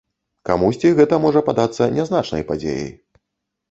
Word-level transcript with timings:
Камусьці 0.49 0.93
гэта 1.01 1.21
можа 1.27 1.45
падацца 1.51 1.91
нязначнай 2.01 2.43
падзеяй. 2.53 2.95